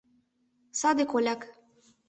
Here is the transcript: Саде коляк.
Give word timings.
Саде 0.79 1.03
коляк. 1.11 1.41